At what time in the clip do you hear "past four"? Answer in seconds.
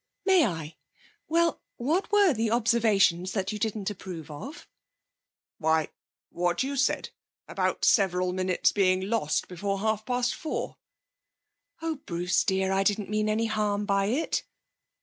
10.03-10.77